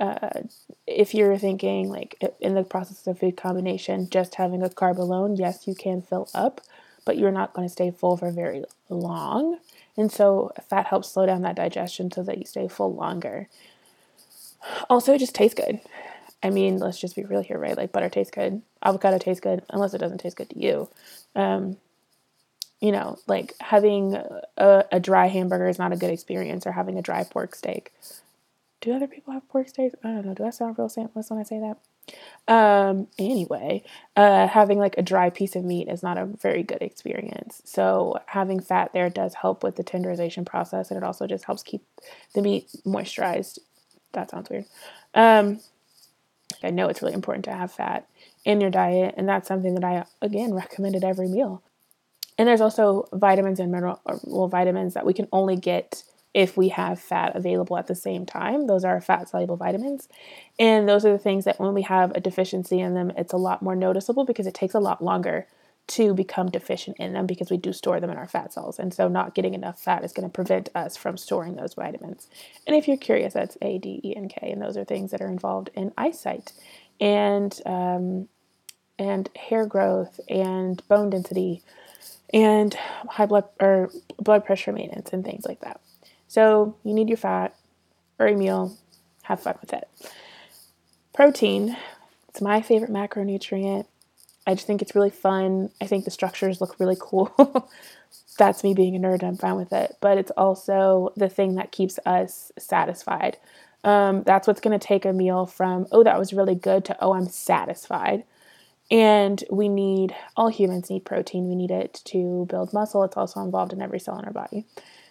Uh, 0.00 0.40
if 0.88 1.14
you're 1.14 1.38
thinking 1.38 1.88
like 1.88 2.20
in 2.40 2.54
the 2.54 2.64
process 2.64 3.06
of 3.06 3.18
food 3.20 3.36
combination, 3.36 4.10
just 4.10 4.34
having 4.34 4.62
a 4.62 4.68
carb 4.68 4.98
alone, 4.98 5.36
yes, 5.36 5.68
you 5.68 5.74
can 5.74 6.02
fill 6.02 6.28
up, 6.34 6.60
but 7.04 7.16
you're 7.16 7.30
not 7.30 7.54
going 7.54 7.66
to 7.66 7.72
stay 7.72 7.90
full 7.92 8.16
for 8.16 8.30
very 8.32 8.64
long. 8.88 9.58
And 9.96 10.10
so 10.10 10.52
fat 10.68 10.86
helps 10.86 11.10
slow 11.10 11.26
down 11.26 11.42
that 11.42 11.56
digestion 11.56 12.10
so 12.10 12.22
that 12.24 12.38
you 12.38 12.46
stay 12.46 12.68
full 12.68 12.94
longer. 12.94 13.48
Also, 14.88 15.14
it 15.14 15.18
just 15.18 15.34
tastes 15.34 15.54
good. 15.54 15.80
I 16.42 16.50
mean, 16.50 16.78
let's 16.78 17.00
just 17.00 17.16
be 17.16 17.24
real 17.24 17.42
here, 17.42 17.58
right? 17.58 17.76
Like 17.76 17.92
butter 17.92 18.08
tastes 18.08 18.30
good, 18.30 18.62
avocado 18.82 19.18
tastes 19.18 19.40
good, 19.40 19.62
unless 19.70 19.94
it 19.94 19.98
doesn't 19.98 20.18
taste 20.18 20.36
good 20.36 20.50
to 20.50 20.58
you. 20.58 20.88
Um, 21.34 21.78
you 22.80 22.92
know, 22.92 23.18
like 23.26 23.54
having 23.60 24.14
a, 24.14 24.84
a, 24.92 25.00
dry 25.00 25.28
hamburger 25.28 25.68
is 25.68 25.78
not 25.78 25.92
a 25.92 25.96
good 25.96 26.10
experience, 26.10 26.66
or 26.66 26.72
having 26.72 26.98
a 26.98 27.02
dry 27.02 27.24
pork 27.24 27.54
steak. 27.54 27.92
Do 28.82 28.92
other 28.92 29.06
people 29.06 29.32
have 29.32 29.48
pork 29.48 29.68
steaks? 29.68 29.94
I 30.04 30.08
don't 30.08 30.26
know. 30.26 30.34
Do 30.34 30.44
I 30.44 30.50
sound 30.50 30.78
real 30.78 30.90
saintless 30.90 31.30
when 31.30 31.40
I 31.40 31.44
say 31.44 31.58
that? 31.60 31.78
Um, 32.46 33.06
anyway, 33.18 33.82
uh, 34.16 34.46
having 34.46 34.78
like 34.78 34.96
a 34.98 35.02
dry 35.02 35.30
piece 35.30 35.56
of 35.56 35.64
meat 35.64 35.88
is 35.88 36.02
not 36.02 36.18
a 36.18 36.26
very 36.26 36.62
good 36.62 36.82
experience. 36.82 37.62
So 37.64 38.18
having 38.26 38.60
fat 38.60 38.92
there 38.92 39.08
does 39.08 39.34
help 39.34 39.62
with 39.62 39.76
the 39.76 39.84
tenderization 39.84 40.44
process, 40.44 40.90
and 40.90 40.98
it 40.98 41.04
also 41.04 41.26
just 41.26 41.44
helps 41.44 41.62
keep 41.62 41.82
the 42.34 42.42
meat 42.42 42.68
moisturized. 42.84 43.58
That 44.12 44.30
sounds 44.30 44.50
weird. 44.50 44.66
Um, 45.14 45.60
I 46.62 46.70
know 46.70 46.88
it's 46.88 47.02
really 47.02 47.14
important 47.14 47.44
to 47.46 47.52
have 47.52 47.72
fat 47.72 48.06
in 48.44 48.60
your 48.60 48.70
diet, 48.70 49.14
and 49.16 49.28
that's 49.28 49.48
something 49.48 49.74
that 49.74 49.84
I 49.84 50.04
again 50.20 50.52
recommend 50.52 50.96
at 50.96 51.04
every 51.04 51.28
meal. 51.28 51.62
And 52.36 52.48
there's 52.48 52.60
also 52.60 53.08
vitamins 53.12 53.60
and 53.60 53.70
mineral, 53.70 54.00
well, 54.24 54.48
vitamins 54.48 54.94
that 54.94 55.06
we 55.06 55.14
can 55.14 55.28
only 55.32 55.56
get 55.56 56.02
if 56.34 56.56
we 56.56 56.68
have 56.68 57.00
fat 57.00 57.34
available 57.36 57.78
at 57.78 57.86
the 57.86 57.94
same 57.94 58.26
time. 58.26 58.66
Those 58.66 58.84
are 58.84 59.00
fat 59.00 59.28
soluble 59.28 59.56
vitamins. 59.56 60.08
And 60.58 60.88
those 60.88 61.06
are 61.06 61.12
the 61.12 61.18
things 61.18 61.44
that 61.44 61.60
when 61.60 61.74
we 61.74 61.82
have 61.82 62.10
a 62.12 62.20
deficiency 62.20 62.80
in 62.80 62.94
them, 62.94 63.12
it's 63.16 63.32
a 63.32 63.38
lot 63.38 63.62
more 63.62 63.76
noticeable 63.76 64.24
because 64.24 64.46
it 64.46 64.54
takes 64.54 64.74
a 64.74 64.80
lot 64.80 65.02
longer 65.02 65.46
to 65.86 66.14
become 66.14 66.50
deficient 66.50 66.96
in 66.98 67.12
them 67.12 67.26
because 67.26 67.50
we 67.50 67.56
do 67.58 67.72
store 67.72 68.00
them 68.00 68.10
in 68.10 68.16
our 68.16 68.26
fat 68.26 68.52
cells. 68.52 68.78
And 68.78 68.92
so 68.92 69.06
not 69.06 69.34
getting 69.34 69.54
enough 69.54 69.80
fat 69.80 70.02
is 70.02 70.12
going 70.12 70.28
to 70.28 70.32
prevent 70.32 70.70
us 70.74 70.96
from 70.96 71.16
storing 71.16 71.56
those 71.56 71.74
vitamins. 71.74 72.26
And 72.66 72.74
if 72.74 72.88
you're 72.88 72.96
curious, 72.96 73.34
that's 73.34 73.58
A, 73.62 73.78
D, 73.78 74.00
E, 74.02 74.14
and 74.16 74.30
K. 74.30 74.50
And 74.50 74.62
those 74.62 74.76
are 74.76 74.84
things 74.84 75.10
that 75.10 75.20
are 75.20 75.28
involved 75.28 75.70
in 75.74 75.92
eyesight 75.96 76.52
and 77.00 77.58
um, 77.66 78.28
and 78.98 79.28
hair 79.36 79.66
growth 79.66 80.20
and 80.28 80.86
bone 80.88 81.10
density 81.10 81.62
and 82.32 82.74
high 83.08 83.26
blood 83.26 83.44
or 83.60 83.90
blood 84.18 84.44
pressure 84.44 84.72
maintenance 84.72 85.12
and 85.12 85.24
things 85.24 85.44
like 85.46 85.60
that. 85.60 85.80
So 86.34 86.74
you 86.82 86.94
need 86.94 87.08
your 87.08 87.16
fat 87.16 87.54
or 88.18 88.26
a 88.26 88.34
meal. 88.34 88.76
Have 89.22 89.38
fun 89.38 89.54
with 89.60 89.72
it. 89.72 89.88
Protein. 91.12 91.76
It's 92.28 92.40
my 92.40 92.60
favorite 92.60 92.90
macronutrient. 92.90 93.86
I 94.44 94.54
just 94.54 94.66
think 94.66 94.82
it's 94.82 94.96
really 94.96 95.10
fun. 95.10 95.70
I 95.80 95.86
think 95.86 96.04
the 96.04 96.10
structures 96.10 96.60
look 96.60 96.80
really 96.80 96.96
cool. 96.98 97.32
That's 98.36 98.64
me 98.64 98.74
being 98.74 98.96
a 98.96 98.98
nerd. 98.98 99.22
I'm 99.22 99.36
fine 99.36 99.54
with 99.54 99.72
it. 99.72 99.96
But 100.00 100.18
it's 100.18 100.32
also 100.32 101.12
the 101.16 101.28
thing 101.28 101.54
that 101.54 101.70
keeps 101.70 102.00
us 102.04 102.50
satisfied. 102.58 103.36
Um, 103.84 104.24
that's 104.24 104.48
what's 104.48 104.60
going 104.60 104.76
to 104.76 104.84
take 104.84 105.04
a 105.04 105.12
meal 105.12 105.46
from, 105.46 105.86
oh, 105.92 106.02
that 106.02 106.18
was 106.18 106.32
really 106.32 106.54
good, 106.54 106.86
to, 106.86 106.96
oh, 107.00 107.12
I'm 107.12 107.28
satisfied. 107.28 108.24
And 108.90 109.44
we 109.52 109.68
need, 109.68 110.16
all 110.36 110.48
humans 110.48 110.90
need 110.90 111.04
protein. 111.04 111.48
We 111.48 111.54
need 111.54 111.70
it 111.70 112.00
to 112.06 112.46
build 112.48 112.72
muscle. 112.72 113.04
It's 113.04 113.16
also 113.16 113.40
involved 113.40 113.72
in 113.72 113.82
every 113.82 114.00
cell 114.00 114.18
in 114.18 114.24
our 114.24 114.32
body. 114.32 114.64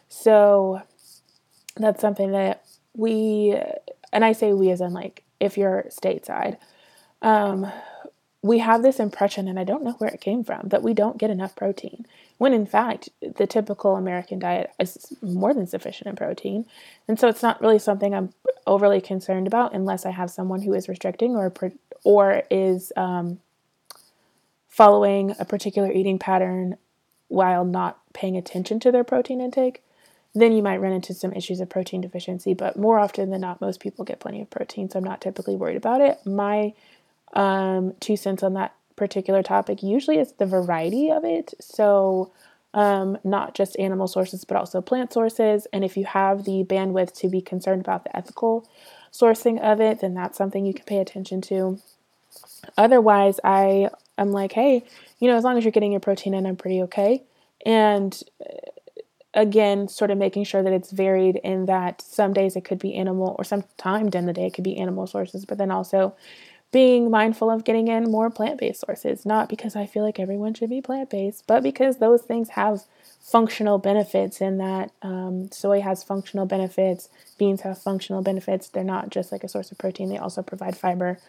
So 0.09 0.81
that's 1.75 2.01
something 2.01 2.31
that 2.31 2.63
we, 2.95 3.57
and 4.11 4.23
I 4.23 4.33
say 4.33 4.53
we 4.53 4.69
as 4.69 4.81
in 4.81 4.93
like 4.93 5.23
if 5.39 5.57
you're 5.57 5.85
stateside, 5.89 6.57
um, 7.21 7.71
we 8.43 8.59
have 8.59 8.83
this 8.83 8.99
impression, 8.99 9.47
and 9.47 9.57
I 9.57 9.63
don't 9.63 9.83
know 9.83 9.93
where 9.93 10.09
it 10.09 10.19
came 10.19 10.43
from, 10.43 10.67
that 10.67 10.83
we 10.83 10.93
don't 10.93 11.17
get 11.17 11.29
enough 11.29 11.55
protein. 11.55 12.05
When 12.37 12.51
in 12.51 12.65
fact, 12.65 13.07
the 13.21 13.47
typical 13.47 13.95
American 13.95 14.37
diet 14.37 14.71
is 14.77 15.13
more 15.21 15.53
than 15.53 15.65
sufficient 15.65 16.07
in 16.07 16.17
protein. 16.17 16.65
And 17.07 17.17
so 17.17 17.29
it's 17.29 17.41
not 17.41 17.61
really 17.61 17.79
something 17.79 18.13
I'm 18.13 18.33
overly 18.67 18.99
concerned 18.99 19.47
about 19.47 19.73
unless 19.73 20.05
I 20.05 20.11
have 20.11 20.29
someone 20.29 20.61
who 20.61 20.73
is 20.73 20.89
restricting 20.89 21.37
or, 21.37 21.53
or 22.03 22.43
is 22.51 22.91
um, 22.97 23.39
following 24.67 25.35
a 25.39 25.45
particular 25.45 25.89
eating 25.89 26.19
pattern 26.19 26.77
while 27.29 27.63
not 27.63 27.99
paying 28.13 28.35
attention 28.35 28.79
to 28.81 28.91
their 28.91 29.05
protein 29.05 29.39
intake, 29.39 29.81
then 30.35 30.51
you 30.51 30.63
might 30.63 30.81
run 30.81 30.91
into 30.91 31.13
some 31.13 31.33
issues 31.33 31.59
of 31.59 31.69
protein 31.69 32.01
deficiency. 32.01 32.53
But 32.53 32.77
more 32.77 32.99
often 32.99 33.29
than 33.29 33.41
not, 33.41 33.61
most 33.61 33.79
people 33.79 34.05
get 34.05 34.19
plenty 34.19 34.41
of 34.41 34.49
protein, 34.49 34.89
so 34.89 34.97
I'm 34.97 35.05
not 35.05 35.21
typically 35.21 35.55
worried 35.55 35.77
about 35.77 36.01
it. 36.01 36.19
My 36.25 36.73
um, 37.33 37.93
two 37.99 38.17
cents 38.17 38.43
on 38.43 38.53
that 38.53 38.75
particular 38.95 39.43
topic 39.43 39.83
usually 39.83 40.19
is 40.19 40.33
the 40.33 40.45
variety 40.45 41.09
of 41.09 41.23
it. 41.23 41.53
So, 41.59 42.31
um, 42.73 43.19
not 43.23 43.53
just 43.53 43.77
animal 43.77 44.07
sources, 44.07 44.45
but 44.45 44.57
also 44.57 44.81
plant 44.81 45.13
sources. 45.13 45.67
And 45.71 45.83
if 45.83 45.95
you 45.95 46.05
have 46.05 46.45
the 46.45 46.63
bandwidth 46.63 47.13
to 47.19 47.29
be 47.29 47.41
concerned 47.41 47.81
about 47.81 48.03
the 48.03 48.15
ethical 48.15 48.67
sourcing 49.11 49.59
of 49.61 49.79
it, 49.79 50.01
then 50.01 50.15
that's 50.15 50.37
something 50.37 50.65
you 50.65 50.73
can 50.73 50.85
pay 50.85 50.97
attention 50.97 51.41
to. 51.41 51.79
Otherwise, 52.75 53.39
I 53.43 53.89
am 54.17 54.31
like, 54.31 54.53
hey, 54.53 54.83
you 55.19 55.27
know, 55.27 55.37
as 55.37 55.43
long 55.43 55.57
as 55.57 55.63
you're 55.63 55.71
getting 55.71 55.91
your 55.91 56.01
protein 56.01 56.33
in, 56.33 56.47
I'm 56.47 56.55
pretty 56.55 56.81
okay. 56.83 57.23
And 57.63 58.19
again, 59.33 59.87
sort 59.87 60.11
of 60.11 60.17
making 60.17 60.43
sure 60.43 60.63
that 60.63 60.73
it's 60.73 60.91
varied 60.91 61.37
in 61.43 61.65
that 61.65 62.01
some 62.01 62.33
days 62.33 62.55
it 62.55 62.63
could 62.63 62.79
be 62.79 62.95
animal, 62.95 63.35
or 63.37 63.43
some 63.43 63.63
time 63.77 64.09
in 64.13 64.25
the 64.25 64.33
day 64.33 64.47
it 64.47 64.53
could 64.53 64.63
be 64.63 64.77
animal 64.77 65.07
sources, 65.07 65.45
but 65.45 65.57
then 65.57 65.71
also 65.71 66.15
being 66.71 67.11
mindful 67.11 67.51
of 67.51 67.63
getting 67.63 67.87
in 67.87 68.09
more 68.09 68.29
plant 68.29 68.59
based 68.59 68.81
sources. 68.81 69.25
Not 69.25 69.47
because 69.49 69.75
I 69.75 69.85
feel 69.85 70.03
like 70.03 70.19
everyone 70.19 70.53
should 70.53 70.69
be 70.69 70.81
plant 70.81 71.09
based, 71.09 71.45
but 71.47 71.63
because 71.63 71.97
those 71.97 72.23
things 72.23 72.49
have 72.49 72.81
functional 73.21 73.77
benefits 73.77 74.41
in 74.41 74.57
that 74.57 74.91
um, 75.01 75.49
soy 75.51 75.81
has 75.81 76.03
functional 76.03 76.45
benefits, 76.45 77.09
beans 77.37 77.61
have 77.61 77.77
functional 77.77 78.21
benefits. 78.21 78.67
They're 78.67 78.83
not 78.83 79.09
just 79.09 79.31
like 79.31 79.43
a 79.43 79.47
source 79.47 79.71
of 79.71 79.77
protein, 79.77 80.09
they 80.09 80.17
also 80.17 80.41
provide 80.41 80.75
fiber 80.75 81.19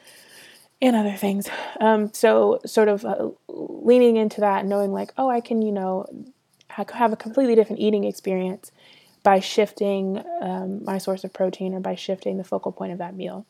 and 0.83 0.97
other 0.97 1.17
things. 1.17 1.49
Um, 1.81 2.13
so, 2.13 2.61
sort 2.67 2.89
of 2.89 3.05
uh, 3.05 3.31
leaning 3.49 4.17
into 4.17 4.41
that, 4.41 4.67
knowing 4.67 4.93
like, 4.93 5.13
oh, 5.17 5.31
I 5.31 5.41
can, 5.41 5.63
you 5.63 5.73
know, 5.73 6.07
have 6.93 7.13
a 7.13 7.17
completely 7.17 7.55
different 7.55 7.81
eating 7.81 8.05
experience 8.05 8.73
by 9.23 9.41
shifting 9.41 10.23
um, 10.41 10.85
my 10.85 10.99
source 10.99 11.25
of 11.25 11.33
protein 11.33 11.75
or 11.75 11.81
by 11.81 11.95
shifting 11.95 12.37
the 12.37 12.45
focal 12.45 12.73
point 12.73 12.93
of 12.93 12.99
that 12.99 13.17
meal. 13.17 13.47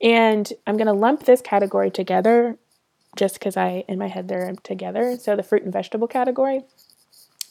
And 0.00 0.52
I'm 0.66 0.76
going 0.76 0.86
to 0.86 0.92
lump 0.92 1.24
this 1.24 1.40
category 1.40 1.90
together 1.90 2.58
just 3.16 3.34
because 3.34 3.56
I, 3.56 3.84
in 3.88 3.98
my 3.98 4.08
head, 4.08 4.28
they're 4.28 4.54
together. 4.62 5.16
So, 5.16 5.34
the 5.34 5.42
fruit 5.42 5.62
and 5.62 5.72
vegetable 5.72 6.06
category, 6.06 6.62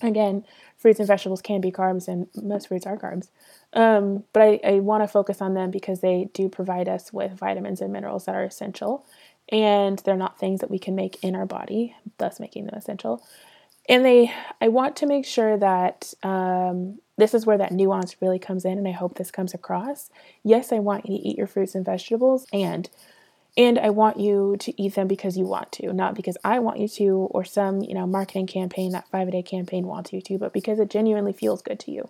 again, 0.02 0.46
fruits 0.78 1.00
and 1.00 1.08
vegetables 1.08 1.42
can 1.42 1.62
be 1.62 1.72
carbs, 1.72 2.08
and 2.08 2.28
most 2.36 2.68
fruits 2.68 2.86
are 2.86 2.98
carbs. 2.98 3.30
Um, 3.74 4.24
but 4.32 4.42
I, 4.42 4.60
I 4.64 4.80
want 4.80 5.04
to 5.04 5.08
focus 5.08 5.42
on 5.42 5.56
them 5.56 5.72
because 5.72 6.00
they 6.00 6.30
do 6.34 6.48
provide 6.48 6.88
us 6.88 7.12
with 7.12 7.34
vitamins 7.34 7.82
and 7.82 7.92
minerals 7.92 8.26
that 8.26 8.36
are 8.36 8.46
essential. 8.46 9.06
And 9.50 10.00
they're 10.00 10.16
not 10.16 10.40
things 10.40 10.60
that 10.60 10.70
we 10.70 10.80
can 10.80 10.96
make 10.96 11.24
in 11.24 11.36
our 11.36 11.46
body, 11.46 11.96
thus 12.18 12.40
making 12.40 12.66
them 12.66 12.76
essential. 12.76 13.26
And 13.90 14.04
they, 14.04 14.34
I 14.60 14.68
want 14.68 14.98
to 14.98 15.06
make 15.06 15.26
sure 15.26 15.58
that 15.58 16.14
um, 16.24 17.00
this 17.18 17.34
is 17.34 17.46
where 17.46 17.58
that 17.58 17.72
nuance 17.72 18.22
really 18.22 18.40
comes 18.40 18.66
in, 18.66 18.78
and 18.78 18.88
I 18.88 18.92
hope 18.92 19.16
this 19.16 19.32
comes 19.32 19.54
across. 19.54 20.10
Yes, 20.44 20.72
I 20.72 20.80
want 20.80 21.06
you 21.06 21.18
to 21.18 21.24
eat 21.28 21.38
your 21.38 21.48
fruits 21.48 21.76
and 21.76 21.86
vegetables, 21.86 22.46
and 22.52 22.90
and 23.58 23.80
I 23.80 23.90
want 23.90 24.20
you 24.20 24.56
to 24.60 24.82
eat 24.82 24.94
them 24.94 25.08
because 25.08 25.36
you 25.36 25.46
want 25.46 25.72
to, 25.74 25.92
not 25.92 26.14
because 26.14 26.38
I 26.44 26.60
want 26.60 26.80
you 26.80 26.88
to, 26.90 27.28
or 27.32 27.44
some 27.46 27.82
you 27.82 27.94
know 27.94 28.06
marketing 28.06 28.48
campaign, 28.48 28.92
that 28.92 29.08
five 29.10 29.30
a 29.30 29.32
day 29.32 29.42
campaign 29.42 29.88
wants 29.88 30.12
you 30.14 30.22
to, 30.22 30.38
but 30.38 30.54
because 30.54 30.80
it 30.80 30.90
genuinely 30.90 31.34
feels 31.34 31.62
good 31.62 31.80
to 31.82 31.92
you. 31.92 32.10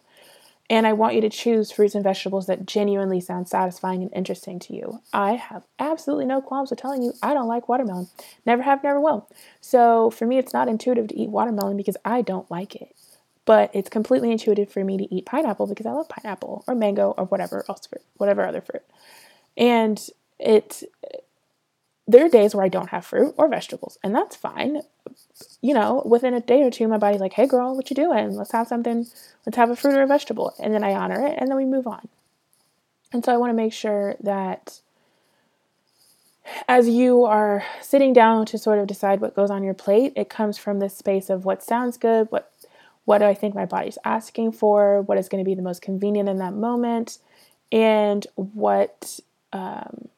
And 0.70 0.86
I 0.86 0.94
want 0.94 1.16
you 1.16 1.22
to 1.22 1.30
choose 1.30 1.72
fruits 1.72 1.96
and 1.96 2.04
vegetables 2.04 2.48
that 2.48 2.66
genuinely 2.66 3.22
sound 3.22 3.48
satisfying 3.48 4.02
and 4.02 4.12
interesting 4.14 4.60
to 4.60 4.74
you. 4.74 5.02
I 5.14 5.34
have 5.34 5.64
absolutely 5.80 6.26
no 6.26 6.42
qualms 6.42 6.70
with 6.70 6.80
telling 6.80 7.02
you 7.02 7.14
I 7.24 7.34
don't 7.34 7.48
like 7.48 7.70
watermelon. 7.70 8.08
Never 8.46 8.64
have, 8.64 8.84
never 8.84 9.00
will. 9.00 9.30
So 9.62 10.10
for 10.10 10.26
me, 10.26 10.38
it's 10.38 10.54
not 10.54 10.68
intuitive 10.68 11.08
to 11.08 11.18
eat 11.18 11.30
watermelon 11.30 11.78
because 11.78 11.96
I 12.04 12.22
don't 12.22 12.50
like 12.52 12.76
it. 12.76 12.94
But 13.46 13.72
it's 13.74 13.90
completely 13.90 14.30
intuitive 14.30 14.70
for 14.70 14.84
me 14.84 14.98
to 14.98 15.16
eat 15.16 15.26
pineapple 15.26 15.68
because 15.68 15.86
I 15.86 15.92
love 15.92 16.10
pineapple 16.10 16.66
or 16.68 16.76
mango 16.76 17.14
or 17.18 17.24
whatever 17.26 17.64
else 17.70 17.88
fruit, 17.88 18.04
whatever 18.18 18.46
other 18.46 18.60
fruit. 18.60 18.84
And 19.56 20.06
it 20.38 20.84
there 22.08 22.26
are 22.26 22.30
days 22.30 22.56
where 22.56 22.66
I 22.66 22.70
don't 22.70 22.90
have 22.90 23.06
fruit 23.06 23.36
or 23.38 23.48
vegetables, 23.50 23.98
and 24.04 24.16
that's 24.16 24.36
fine. 24.36 24.82
You 25.62 25.74
know, 25.74 26.04
within 26.06 26.34
a 26.34 26.42
day 26.42 26.64
or 26.64 26.72
two, 26.72 26.88
my 26.88 26.98
body's 26.98 27.22
like, 27.22 27.34
"Hey, 27.34 27.48
girl, 27.48 27.76
what 27.76 27.90
you 27.90 27.96
doing? 27.96 28.36
Let's 28.36 28.52
have 28.52 28.68
something. 28.68 29.08
Let's 29.46 29.58
have 29.58 29.70
a 29.70 29.76
fruit 29.76 29.96
or 29.96 30.04
a 30.04 30.08
vegetable," 30.08 30.54
and 30.60 30.74
then 30.74 30.84
I 30.84 30.94
honor 30.94 31.26
it, 31.26 31.36
and 31.38 31.50
then 31.50 31.58
we 31.58 31.66
move 31.66 31.88
on. 31.88 32.08
And 33.14 33.24
so 33.24 33.34
I 33.34 33.38
want 33.38 33.50
to 33.52 33.56
make 33.56 33.74
sure 33.74 34.16
that 34.20 34.82
as 36.68 36.88
you 36.88 37.26
are 37.26 37.64
sitting 37.82 38.14
down 38.14 38.46
to 38.48 38.58
sort 38.58 38.80
of 38.80 38.88
decide 38.88 39.22
what 39.22 39.36
goes 39.36 39.50
on 39.50 39.64
your 39.64 39.74
plate, 39.74 40.14
it 40.16 40.30
comes 40.30 40.58
from 40.58 40.80
this 40.80 40.96
space 40.96 41.30
of 41.30 41.46
what 41.46 41.64
sounds 41.64 41.98
good, 41.98 42.28
what 42.32 42.52
what 43.06 43.20
do 43.20 43.26
I 43.26 43.34
think 43.34 43.56
my 43.56 43.66
body's 43.66 43.98
asking 44.04 44.52
for, 44.52 45.02
what 45.02 45.18
is 45.18 45.30
going 45.30 45.44
to 45.44 45.48
be 45.48 45.56
the 45.56 45.62
most 45.62 45.82
convenient 45.82 46.28
in 46.28 46.40
that 46.40 46.54
moment, 46.54 47.20
and 47.72 48.28
what 48.36 49.20
um, 49.54 50.10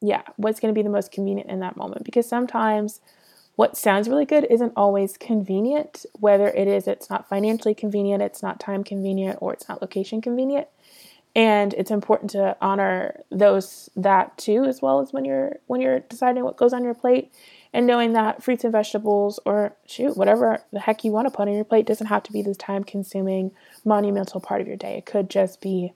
yeah, 0.00 0.22
what's 0.36 0.60
going 0.60 0.72
to 0.72 0.78
be 0.78 0.82
the 0.82 0.90
most 0.90 1.10
convenient 1.10 1.50
in 1.50 1.60
that 1.60 1.76
moment. 1.76 2.04
Because 2.04 2.28
sometimes 2.28 3.00
what 3.56 3.76
sounds 3.76 4.08
really 4.08 4.24
good 4.24 4.46
isn't 4.48 4.72
always 4.76 5.16
convenient, 5.16 6.06
whether 6.12 6.48
it 6.48 6.68
is 6.68 6.86
it's 6.86 7.10
not 7.10 7.28
financially 7.28 7.74
convenient, 7.74 8.22
it's 8.22 8.42
not 8.42 8.60
time 8.60 8.84
convenient, 8.84 9.38
or 9.40 9.52
it's 9.52 9.68
not 9.68 9.80
location 9.80 10.20
convenient. 10.20 10.68
And 11.34 11.74
it's 11.74 11.90
important 11.90 12.30
to 12.30 12.56
honor 12.62 13.20
those 13.30 13.90
that 13.96 14.38
too, 14.38 14.64
as 14.64 14.80
well 14.80 15.00
as 15.00 15.12
when 15.12 15.24
you're 15.24 15.56
when 15.66 15.80
you're 15.80 16.00
deciding 16.00 16.44
what 16.44 16.56
goes 16.56 16.72
on 16.72 16.84
your 16.84 16.94
plate 16.94 17.32
and 17.74 17.86
knowing 17.86 18.14
that 18.14 18.42
fruits 18.42 18.64
and 18.64 18.72
vegetables 18.72 19.38
or 19.44 19.74
shoot 19.86 20.16
whatever 20.16 20.62
the 20.72 20.80
heck 20.80 21.04
you 21.04 21.12
want 21.12 21.26
to 21.26 21.30
put 21.30 21.48
on 21.48 21.54
your 21.54 21.64
plate 21.64 21.86
doesn't 21.86 22.06
have 22.06 22.22
to 22.22 22.32
be 22.32 22.40
this 22.40 22.56
time 22.56 22.84
consuming 22.84 23.50
monumental 23.84 24.40
part 24.40 24.62
of 24.62 24.66
your 24.66 24.78
day 24.78 24.96
it 24.96 25.04
could 25.04 25.28
just 25.28 25.60
be 25.60 25.92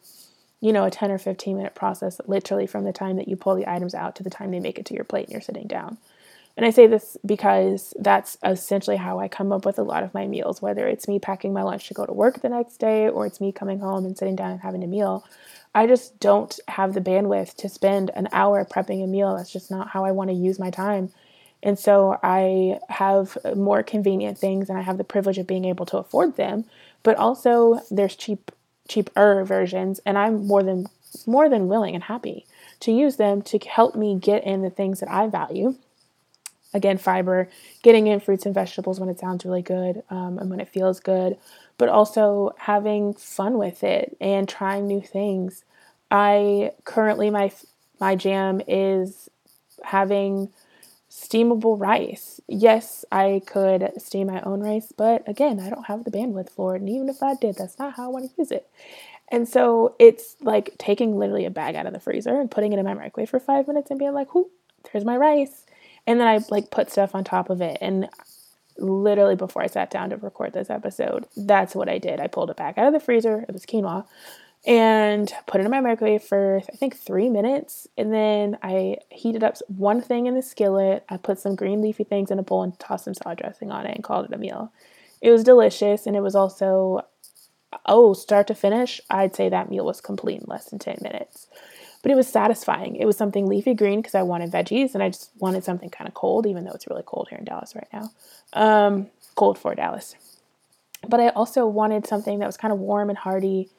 you 0.61 0.73
know, 0.73 0.85
a 0.85 0.91
10 0.91 1.11
or 1.11 1.19
15 1.19 1.57
minute 1.57 1.75
process, 1.75 2.21
literally 2.27 2.67
from 2.67 2.85
the 2.85 2.93
time 2.93 3.17
that 3.17 3.29
you 3.29 3.37
pull 3.37 3.57
the 3.57 3.71
items 3.71 3.95
out 3.95 4.15
to 4.17 4.23
the 4.23 4.31
time 4.31 4.51
they 4.51 4.61
make 4.61 4.79
it 4.79 4.87
to 4.87 4.95
your 4.95 5.05
plate 5.05 5.25
and 5.25 5.33
you're 5.33 5.41
sitting 5.41 5.67
down. 5.67 5.99
And 6.57 6.67
I 6.67 6.71
say 6.71 6.87
this 6.87 7.17
because 7.25 7.95
that's 7.99 8.37
essentially 8.45 8.97
how 8.97 9.19
I 9.19 9.29
come 9.29 9.53
up 9.53 9.65
with 9.65 9.79
a 9.79 9.83
lot 9.83 10.03
of 10.03 10.13
my 10.13 10.27
meals, 10.27 10.61
whether 10.61 10.87
it's 10.87 11.09
me 11.09 11.19
packing 11.19 11.53
my 11.53 11.63
lunch 11.63 11.89
to 11.89 11.95
go 11.95 12.05
to 12.05 12.13
work 12.13 12.43
the 12.43 12.49
next 12.49 12.77
day 12.77 13.09
or 13.09 13.25
it's 13.27 13.41
me 13.41 13.53
coming 13.53 13.81
home 13.81 14.05
and 14.05 14.17
sitting 14.19 14.37
down 14.37 14.51
and 14.51 14.61
having 14.61 14.85
a 14.85 14.87
meal. 14.87 15.25
I 15.75 15.87
just 15.87 16.19
don't 16.19 16.59
have 16.69 16.95
the 16.95 17.01
bandwidth 17.01 17.55
to 17.57 17.69
spend 17.69 18.11
an 18.15 18.29
hour 18.33 18.65
prepping 18.65 19.03
a 19.05 19.07
meal. 19.07 19.37
That's 19.37 19.53
just 19.53 19.71
not 19.71 19.89
how 19.91 20.05
I 20.05 20.11
want 20.11 20.31
to 20.31 20.37
use 20.37 20.59
my 20.59 20.71
time. 20.71 21.13
And 21.63 21.79
so 21.79 22.19
I 22.23 22.79
have 22.89 23.37
more 23.55 23.83
convenient 23.83 24.39
things 24.39 24.69
and 24.69 24.79
I 24.79 24.83
have 24.83 24.99
the 24.99 25.05
privilege 25.05 25.39
of 25.39 25.47
being 25.47 25.65
able 25.65 25.87
to 25.87 25.99
afford 25.99 26.37
them. 26.37 26.65
But 27.03 27.17
also, 27.17 27.81
there's 27.91 28.17
cheap 28.17 28.51
cheaper 28.89 29.45
versions 29.45 30.01
and 30.05 30.19
I'm 30.19 30.47
more 30.49 30.65
than 30.65 30.87
more 31.27 31.49
than 31.49 31.69
willing 31.69 31.95
and 31.95 32.05
happy 32.05 32.45
to 32.81 32.91
use 32.91 33.17
them 33.17 33.41
to 33.43 33.59
help 33.59 33.95
me 33.95 34.19
get 34.19 34.43
in 34.45 34.63
the 34.63 34.71
things 34.71 35.01
that 35.01 35.11
I 35.11 35.29
value. 35.29 35.77
Again, 36.73 36.99
fiber, 36.99 37.49
getting 37.83 38.07
in 38.07 38.21
fruits 38.21 38.47
and 38.47 38.55
vegetables 38.55 39.01
when 39.01 39.09
it 39.09 39.19
sounds 39.19 39.45
really 39.45 39.63
good 39.63 40.03
um, 40.11 40.39
and 40.39 40.51
when 40.51 40.61
it 40.61 40.69
feels 40.69 41.01
good, 41.01 41.37
but 41.79 41.89
also 41.89 42.53
having 42.59 43.13
fun 43.15 43.59
with 43.59 43.83
it 43.83 44.17
and 44.21 44.49
trying 44.49 44.87
new 44.87 45.01
things. 45.01 45.65
I 46.11 46.73
currently 46.85 47.31
my 47.31 47.53
my 47.99 48.15
jam 48.15 48.61
is 48.69 49.29
having 49.85 50.51
steamable 51.11 51.81
rice. 51.81 52.41
Yes, 52.49 53.05
I 53.13 53.43
could 53.47 53.93
steam 54.01 54.29
my 54.29 54.41
own 54.43 54.61
rice, 54.61 54.93
but 54.97 55.29
again, 55.29 55.61
I 55.61 55.71
don't 55.71 55.87
have 55.87 56.05
the 56.05 56.11
bandwidth 56.11 56.51
for 56.51 56.77
it. 56.77 56.81
And 56.83 56.91
even 56.91 57.09
if 57.09 57.23
I 57.23 57.35
did, 57.35 57.57
that's 57.57 57.79
not 57.79 57.95
how 57.97 58.05
I 58.05 58.09
want 58.09 58.31
to 58.31 58.37
use 58.39 58.53
it. 58.53 58.69
And 59.29 59.49
so 59.49 59.95
it's 59.99 60.37
like 60.41 60.77
taking 60.79 61.19
literally 61.19 61.45
a 61.47 61.51
bag 61.51 61.77
out 61.77 61.87
of 61.87 61.93
the 61.93 62.01
freezer 62.01 62.41
and 62.41 62.51
putting 62.51 62.73
it 62.73 62.79
in 62.79 62.85
my 62.85 62.95
microwave 62.95 63.31
for 63.31 63.41
five 63.41 63.69
minutes 63.69 63.91
and 63.91 63.99
being 63.99 64.13
like, 64.15 64.35
"Whoo, 64.35 64.51
there's 64.93 65.05
my 65.05 65.17
rice." 65.17 65.65
And 66.11 66.19
then 66.19 66.27
I 66.27 66.41
like 66.51 66.73
put 66.73 66.91
stuff 66.91 67.15
on 67.15 67.23
top 67.23 67.51
of 67.51 67.61
it. 67.61 67.79
And 67.81 68.09
literally 68.79 69.37
before 69.37 69.63
I 69.63 69.69
sat 69.69 69.93
down 69.93 70.11
to 70.11 70.17
record 70.17 70.53
this 70.53 70.69
episode, 70.69 71.25
that's 71.37 71.73
what 71.73 71.89
I 71.89 71.99
did. 71.99 72.19
I 72.19 72.27
pulled 72.27 72.51
it 72.51 72.57
back 72.57 72.79
out 72.79 72.89
of 72.89 72.93
the 72.93 72.99
freezer. 72.99 73.45
It 73.49 73.53
was 73.53 73.65
quinoa 73.65 74.05
and 74.67 75.33
put 75.47 75.61
it 75.61 75.65
in 75.67 75.71
my 75.71 75.81
microwave 75.81 76.25
for 76.25 76.63
I 76.69 76.75
think 76.75 76.97
three 76.97 77.29
minutes. 77.29 77.87
And 77.97 78.13
then 78.13 78.59
I 78.61 78.97
heated 79.09 79.45
up 79.45 79.59
one 79.69 80.03
thing 80.03 80.27
in 80.27 80.35
the 80.35 80.43
skillet. 80.43 81.05
I 81.09 81.17
put 81.17 81.39
some 81.39 81.55
green 81.55 81.81
leafy 81.81 82.03
things 82.03 82.33
in 82.33 82.41
a 82.41 82.43
bowl 82.43 82.65
and 82.65 82.77
tossed 82.81 83.05
some 83.05 83.15
salad 83.15 83.39
dressing 83.39 83.71
on 83.71 83.87
it 83.87 83.95
and 83.95 84.03
called 84.03 84.25
it 84.25 84.35
a 84.35 84.37
meal. 84.37 84.73
It 85.23 85.31
was 85.31 85.45
delicious 85.45 86.09
and 86.09 86.17
it 86.17 86.25
was 86.25 86.35
also, 86.35 87.03
oh, 87.87 88.15
start 88.15 88.49
to 88.49 88.55
finish, 88.57 89.01
I'd 89.09 89.37
say 89.37 89.49
that 89.49 89.71
meal 89.71 89.85
was 89.85 90.01
complete 90.01 90.41
in 90.41 90.47
less 90.49 90.65
than 90.71 90.81
10 90.81 90.99
minutes. 91.03 91.47
But 92.03 92.13
it 92.13 92.15
was 92.15 92.29
satisfying. 92.29 92.97
It 92.97 93.05
was 93.05 93.17
something 93.17 93.47
leafy 93.47 93.75
green 93.75 94.01
because 94.01 94.15
I 94.15 94.23
wanted 94.23 94.51
veggies 94.51 94.95
and 94.95 95.03
I 95.03 95.11
just 95.11 95.31
wanted 95.39 95.65
something 95.65 95.91
kind 95.91 96.09
of 96.09 96.15
cold, 96.15 96.47
even 96.47 96.65
though 96.65 96.73
it's 96.73 96.89
really 96.89 97.03
cold 97.05 97.29
here 97.29 97.39
in 97.39 97.45
Dallas 97.45 97.75
right 97.75 97.89
now. 97.93 98.11
Um, 98.55 99.09
cold 99.35 99.59
for 99.59 99.75
Dallas. 99.75 100.15
But 101.07 101.21
I 101.21 101.29
also 101.29 101.67
wanted 101.67 102.07
something 102.07 102.39
that 102.39 102.47
was 102.47 102.57
kind 102.57 102.73
of 102.73 102.79
warm 102.79 103.11
and 103.11 103.19
hearty 103.19 103.71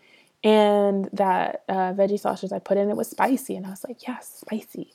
and 0.43 1.09
that 1.13 1.63
uh, 1.69 1.93
veggie 1.93 2.19
sausage 2.19 2.51
I 2.51 2.59
put 2.59 2.77
in 2.77 2.89
it 2.89 2.97
was 2.97 3.09
spicy, 3.09 3.55
and 3.55 3.65
I 3.65 3.69
was 3.69 3.85
like, 3.87 4.07
yes, 4.07 4.41
spicy. 4.41 4.93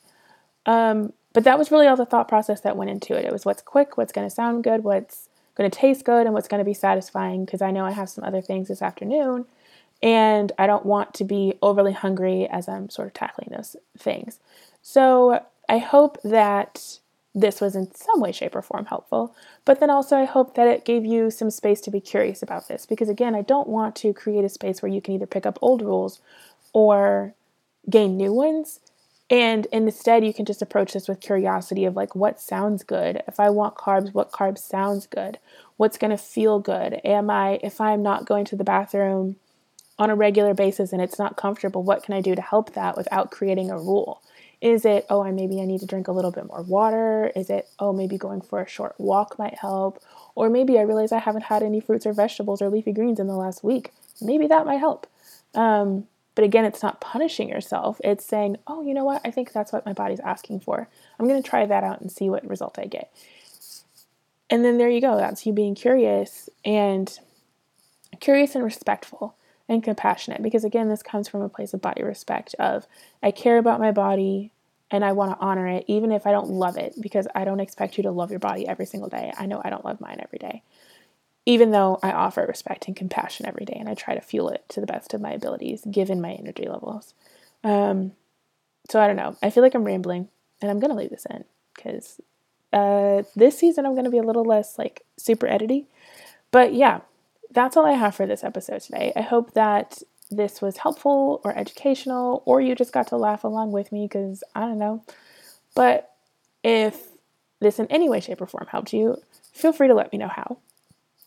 Um, 0.67 1.13
but 1.33 1.45
that 1.45 1.59
was 1.59 1.71
really 1.71 1.87
all 1.87 1.97
the 1.97 2.07
thought 2.07 2.29
process 2.29 2.63
that 2.63 2.77
went 2.77 2.91
into 2.91 3.17
it. 3.17 3.25
It 3.25 3.33
was 3.33 3.45
what's 3.45 3.63
quick, 3.63 3.97
what's 3.97 4.13
going 4.13 4.29
to 4.29 4.35
sound 4.35 4.65
good, 4.65 4.83
what's 4.83 5.29
going 5.55 5.71
to 5.71 5.79
taste 5.79 6.05
good, 6.05 6.27
and 6.27 6.35
what's 6.35 6.49
going 6.49 6.61
to 6.61 6.65
be 6.65 6.75
satisfying. 6.75 7.45
Because 7.45 7.63
I 7.63 7.71
know 7.71 7.85
I 7.85 7.93
have 7.93 8.09
some 8.09 8.25
other 8.25 8.41
things 8.41 8.69
this 8.69 8.83
afternoon, 8.83 9.45
and 10.03 10.53
I 10.59 10.67
don't 10.67 10.87
want 10.87 11.15
to 11.15 11.25
be 11.25 11.55
overly 11.63 11.93
hungry 11.93 12.47
as 12.49 12.69
I'm 12.69 12.91
sort 12.91 13.09
of 13.09 13.15
tackling 13.15 13.49
those 13.51 13.77
things. 13.99 14.41
So 14.83 15.45
I 15.69 15.79
hope 15.79 16.21
that 16.23 16.99
this 17.35 17.61
was 17.61 17.77
in 17.77 17.95
some 17.95 18.21
way, 18.21 18.33
shape, 18.33 18.57
or 18.57 18.63
form 18.63 18.87
helpful. 18.87 19.35
But 19.65 19.79
then 19.79 19.91
also, 19.91 20.17
I 20.17 20.25
hope 20.25 20.55
that 20.55 20.69
it 20.69 20.87
gave 20.87 21.05
you 21.05 21.31
some 21.31 21.51
space 21.51 21.83
to 21.83 21.91
be 21.91 22.01
curious 22.01 22.43
about 22.43 22.67
this 22.67 22.87
because, 22.87 23.11
again, 23.11 23.35
I 23.35 23.43
don't 23.43 23.69
want 23.69 23.95
to 23.97 24.15
create 24.15 24.45
a 24.45 24.49
space 24.49 24.81
where 24.81 24.91
you 24.91 25.03
can 25.03 25.15
either 25.15 25.27
pick 25.27 25.45
up 25.45 25.59
old 25.61 25.83
rules 25.83 26.21
or 26.73 27.35
gain 27.91 28.17
new 28.17 28.33
ones. 28.33 28.81
And 29.29 29.67
instead, 29.73 30.25
you 30.25 30.33
can 30.33 30.47
just 30.47 30.63
approach 30.63 30.95
this 30.95 31.09
with 31.09 31.21
curiosity 31.21 31.85
of 31.85 31.95
like, 31.95 32.15
what 32.15 32.41
sounds 32.41 32.85
good? 32.85 33.23
If 33.29 33.39
I 33.39 33.51
want 33.51 33.75
carbs, 33.75 34.15
what 34.15 34.31
carbs 34.31 34.59
sounds 34.59 35.07
good? 35.07 35.39
What's 35.77 35.99
going 35.99 36.13
to 36.13 36.17
feel 36.17 36.59
good? 36.59 37.01
Am 37.05 37.29
I, 37.29 37.59
if 37.63 37.81
I'm 37.81 38.03
not 38.03 38.25
going 38.25 38.45
to 38.47 38.57
the 38.57 38.65
bathroom 38.65 39.37
on 39.99 40.11
a 40.11 40.15
regular 40.15 40.55
basis 40.55 40.93
and 40.93 41.01
it's 41.01 41.19
not 41.19 41.37
comfortable, 41.37 41.83
what 41.83 42.03
can 42.03 42.15
I 42.15 42.21
do 42.21 42.35
to 42.35 42.43
help 42.43 42.75
that 42.75 42.97
without 42.97 43.31
creating 43.31 43.71
a 43.71 43.79
rule? 43.79 44.23
Is 44.61 44.85
it, 44.85 45.07
oh, 45.11 45.23
I 45.23 45.33
maybe 45.33 45.61
I 45.61 45.65
need 45.65 45.81
to 45.81 45.87
drink 45.87 46.09
a 46.09 46.13
little 46.13 46.31
bit 46.31 46.47
more 46.47 46.63
water? 46.63 47.31
Is 47.37 47.51
it, 47.51 47.69
oh, 47.79 47.93
maybe 47.93 48.17
going 48.17 48.41
for 48.41 48.61
a 48.61 48.69
short 48.69 48.95
walk 48.99 49.39
might 49.39 49.59
help? 49.59 50.03
Or 50.35 50.49
maybe 50.51 50.79
I 50.79 50.83
realize 50.83 51.13
I 51.13 51.19
haven't 51.19 51.45
had 51.45 51.63
any 51.63 51.81
fruits 51.81 52.07
or 52.07 52.13
vegetables 52.13 52.63
or 52.63 52.69
leafy 52.71 52.93
greens 52.93 53.21
in 53.21 53.27
the 53.27 53.35
last 53.35 53.63
week. 53.63 53.93
Maybe 54.21 54.47
that 54.47 54.67
might 54.67 54.79
help. 54.79 55.07
Um, 55.55 56.07
But 56.35 56.45
again, 56.45 56.67
it's 56.67 56.83
not 56.83 57.01
punishing 57.01 57.49
yourself. 57.49 57.99
It's 58.05 58.25
saying, 58.25 58.59
oh, 58.67 58.83
you 58.83 58.93
know 58.93 59.05
what? 59.05 59.23
I 59.25 59.31
think 59.31 59.53
that's 59.53 59.73
what 59.73 59.87
my 59.87 59.95
body's 59.95 60.21
asking 60.21 60.61
for. 60.61 60.89
I'm 61.19 61.27
going 61.27 61.43
to 61.43 61.49
try 61.49 61.65
that 61.65 61.83
out 61.85 62.03
and 62.03 62.13
see 62.13 62.29
what 62.29 62.47
result 62.47 62.79
I 62.79 62.85
get. 62.85 63.11
And 64.51 64.63
then 64.65 64.77
there 64.77 64.91
you 64.91 65.01
go. 65.01 65.17
That's 65.17 65.47
you 65.47 65.53
being 65.55 65.75
curious 65.75 66.51
and 66.65 67.19
curious 68.21 68.55
and 68.55 68.63
respectful 68.63 69.35
and 69.69 69.83
compassionate 69.83 70.43
because 70.43 70.65
again 70.65 70.89
this 70.89 71.03
comes 71.03 71.29
from 71.29 71.43
a 71.43 71.49
place 71.49 71.75
of 71.75 71.81
body 71.81 72.03
respect 72.03 72.55
of 72.59 72.87
I 73.23 73.31
care 73.31 73.59
about 73.59 73.81
my 73.81 73.93
body 73.93 74.53
and 74.91 75.05
I 75.05 75.13
want 75.13 75.33
to 75.33 75.45
honor 75.45 75.67
it 75.67 75.85
even 75.89 76.13
if 76.13 76.27
I 76.27 76.33
don't 76.33 76.51
love 76.51 76.77
it 76.77 76.95
because 77.01 77.27
I 77.35 77.45
don't 77.45 77.61
expect 77.61 77.97
you 77.97 78.03
to 78.05 78.11
love 78.11 78.31
your 78.31 78.39
body 78.39 78.69
every 78.69 78.87
single 78.87 79.09
day. 79.09 79.33
I 79.37 79.47
know 79.47 79.61
I 79.65 79.71
don't 79.71 79.85
love 79.85 80.01
mine 80.01 80.21
every 80.21 80.39
day. 80.39 80.63
Even 81.45 81.71
though 81.71 81.99
I 82.03 82.13
offer 82.13 82.45
respect 82.47 82.87
and 82.87 82.97
compassion 82.97 83.47
every 83.47 83.65
day 83.65 83.77
and 83.79 83.89
I 83.89 83.95
try 83.95 84.15
to 84.15 84.21
fuel 84.21 84.49
it 84.49 84.65
to 84.71 84.81
the 84.81 84.87
best 84.87 85.15
of 85.15 85.21
my 85.21 85.33
abilities 85.33 85.83
given 85.91 86.21
my 86.21 86.33
energy 86.33 86.69
levels. 86.69 87.15
Um, 87.65 88.13
so 88.89 89.01
I 89.01 89.07
don't 89.07 89.17
know. 89.17 89.37
I 89.43 89.51
feel 89.51 89.63
like 89.63 89.75
I'm 89.75 89.85
rambling 89.85 90.29
and 90.61 90.71
I'm 90.71 90.81
going 90.81 90.91
to 90.91 90.97
leave 90.97 91.11
this 91.11 91.27
in 91.29 91.45
because 91.75 92.21
uh, 92.73 93.23
this 93.35 93.59
season 93.59 93.87
I'm 93.87 93.93
going 93.93 94.05
to 94.05 94.11
be 94.11 94.19
a 94.19 94.25
little 94.25 94.45
less 94.45 94.79
like 94.79 95.03
super 95.17 95.47
edity. 95.47 95.87
But 96.51 96.75
yeah, 96.75 97.01
that's 97.51 97.77
all 97.77 97.87
I 97.87 97.93
have 97.93 98.15
for 98.15 98.27
this 98.27 98.45
episode 98.45 98.81
today. 98.81 99.13
I 99.17 99.23
hope 99.23 99.55
that 99.55 100.03
this 100.31 100.61
was 100.61 100.79
helpful 100.79 101.41
or 101.45 101.57
educational, 101.57 102.43
or 102.47 102.61
you 102.61 102.75
just 102.75 102.93
got 102.93 103.07
to 103.09 103.17
laugh 103.17 103.45
along 103.45 103.73
with 103.73 103.93
me 103.93 104.07
because 104.07 104.43
I 104.55 104.61
don't 104.61 104.79
know. 104.79 105.05
But 105.75 106.11
if 106.65 107.09
this 107.61 107.79
in 107.79 107.87
any 107.87 108.09
way, 108.09 108.21
shape, 108.21 108.41
or 108.41 108.47
form 108.47 108.67
helped 108.71 108.93
you, 108.93 109.17
feel 109.53 109.73
free 109.73 109.89
to 109.89 109.95
let 109.95 110.13
me 110.13 110.19
know 110.19 110.29
how. 110.29 110.59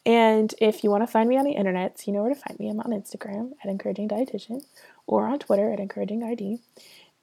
And 0.06 0.54
if 0.60 0.84
you 0.84 0.90
want 0.90 1.04
to 1.04 1.08
find 1.08 1.30
me 1.30 1.38
on 1.38 1.46
the 1.46 1.52
internet, 1.52 2.02
you 2.06 2.14
know 2.14 2.24
where 2.24 2.34
to 2.34 2.40
find 2.40 2.60
me. 2.60 2.70
I'm 2.70 2.80
on 2.80 2.92
Instagram 2.92 3.52
at 3.64 3.70
Encouraging 3.70 4.10
Dietitian 4.10 4.64
or 5.08 5.28
on 5.28 5.40
Twitter 5.40 5.72
at 5.72 5.80
Encouraging 5.80 6.24
RD. 6.24 6.60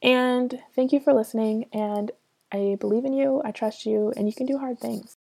And 0.03 0.61
thank 0.75 0.93
you 0.93 1.01
for 1.01 1.13
listening. 1.13 1.67
And 1.73 2.11
I 2.53 2.77
believe 2.79 3.05
in 3.05 3.13
you, 3.13 3.43
I 3.45 3.51
trust 3.51 3.87
you, 3.87 4.13
and 4.17 4.29
you 4.29 4.35
can 4.35 4.47
do 4.47 4.59
hard 4.59 4.79
things. 4.79 5.17